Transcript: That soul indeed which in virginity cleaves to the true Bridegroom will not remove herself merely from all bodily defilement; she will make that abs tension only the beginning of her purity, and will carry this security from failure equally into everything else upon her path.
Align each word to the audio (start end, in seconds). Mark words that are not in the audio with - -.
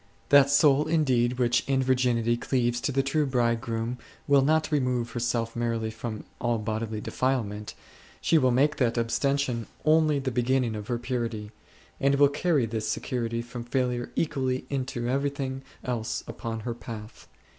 That 0.29 0.49
soul 0.49 0.87
indeed 0.87 1.33
which 1.37 1.63
in 1.69 1.83
virginity 1.83 2.35
cleaves 2.35 2.81
to 2.81 2.91
the 2.91 3.03
true 3.03 3.27
Bridegroom 3.27 3.99
will 4.27 4.41
not 4.41 4.71
remove 4.71 5.11
herself 5.11 5.55
merely 5.55 5.91
from 5.91 6.23
all 6.39 6.57
bodily 6.57 6.99
defilement; 7.01 7.75
she 8.19 8.39
will 8.39 8.49
make 8.49 8.77
that 8.77 8.97
abs 8.97 9.19
tension 9.19 9.67
only 9.85 10.17
the 10.17 10.31
beginning 10.31 10.73
of 10.73 10.87
her 10.87 10.97
purity, 10.97 11.51
and 11.99 12.15
will 12.15 12.29
carry 12.29 12.65
this 12.65 12.89
security 12.89 13.43
from 13.43 13.63
failure 13.63 14.11
equally 14.15 14.65
into 14.71 15.07
everything 15.07 15.61
else 15.83 16.23
upon 16.25 16.61
her 16.61 16.73
path. 16.73 17.27